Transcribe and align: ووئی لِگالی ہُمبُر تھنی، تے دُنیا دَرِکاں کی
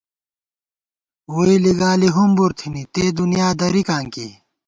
ووئی 1.33 1.57
لِگالی 1.63 2.09
ہُمبُر 2.15 2.51
تھنی، 2.59 2.83
تے 2.93 3.03
دُنیا 3.19 3.47
دَرِکاں 3.59 4.03
کی 4.13 4.27